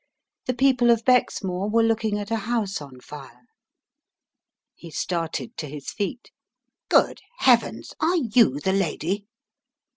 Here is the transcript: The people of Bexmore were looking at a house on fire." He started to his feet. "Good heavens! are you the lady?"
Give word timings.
The 0.47 0.55
people 0.55 0.89
of 0.89 1.05
Bexmore 1.05 1.69
were 1.71 1.83
looking 1.83 2.17
at 2.17 2.31
a 2.31 2.35
house 2.37 2.81
on 2.81 3.01
fire." 3.01 3.43
He 4.75 4.89
started 4.89 5.55
to 5.57 5.67
his 5.67 5.91
feet. 5.91 6.31
"Good 6.89 7.21
heavens! 7.37 7.93
are 8.01 8.15
you 8.17 8.59
the 8.59 8.73
lady?" 8.73 9.27